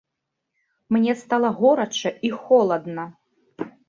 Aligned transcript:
Мне 0.95 1.13
стала 1.19 1.49
горача 1.59 2.11
і 2.31 2.31
холадна. 2.47 3.05